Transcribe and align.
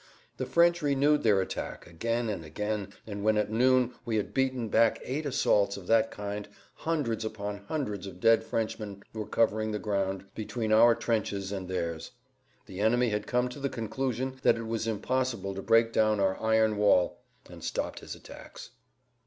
The 0.37 0.47
French 0.47 0.81
renewed 0.81 1.21
their 1.21 1.41
attack 1.41 1.85
again 1.85 2.27
and 2.27 2.43
again, 2.43 2.91
and 3.05 3.23
when 3.23 3.37
at 3.37 3.51
noon 3.51 3.93
we 4.03 4.15
had 4.15 4.33
beaten 4.33 4.67
back 4.67 4.99
eight 5.03 5.27
assaults 5.27 5.77
of 5.77 5.85
that 5.85 6.09
kind 6.09 6.47
hundreds 6.73 7.23
upon 7.23 7.65
hundreds 7.67 8.07
of 8.07 8.19
dead 8.19 8.43
Frenchmen 8.43 9.03
were 9.13 9.27
covering 9.27 9.73
the 9.73 9.77
ground 9.77 10.25
between 10.33 10.71
our 10.73 10.95
trenches 10.95 11.51
and 11.51 11.67
theirs. 11.67 12.13
The 12.65 12.79
enemy 12.79 13.09
had 13.09 13.27
come 13.27 13.47
to 13.49 13.59
the 13.59 13.69
conclusion 13.69 14.39
that 14.41 14.57
it 14.57 14.65
was 14.65 14.87
impossible 14.87 15.53
to 15.53 15.61
break 15.61 15.93
down 15.93 16.19
our 16.19 16.35
iron 16.41 16.77
wall 16.77 17.19
and 17.47 17.63
stopped 17.63 17.99
his 17.99 18.15
attacks. 18.15 18.71